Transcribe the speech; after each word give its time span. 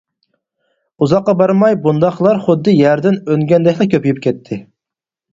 ئۇزاققا 1.05 1.33
بارماي، 1.41 1.75
بۇنداقلار 1.83 2.39
خۇددى 2.47 2.73
يەردىن 2.77 3.19
ئۈنگەندەكلا 3.35 3.87
كۆپىيىپ 3.93 4.23
كەتتى. 4.25 4.59